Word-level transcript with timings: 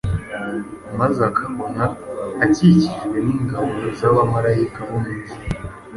maze 0.99 1.19
akabona 1.29 1.83
akikijwe 2.45 3.17
n’ingabo 3.25 3.71
z’abamarayika 3.97 4.79
bo 4.87 4.97
mu 5.03 5.11
ijuru 5.19 5.43